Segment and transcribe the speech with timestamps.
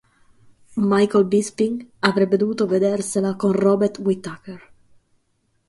[0.79, 4.71] Michael Bisping avrebbe dovuto vedersela con Robert Whittaker.